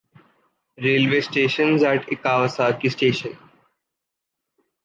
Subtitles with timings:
[0.81, 3.37] Railway stations at Ekawasaki Station.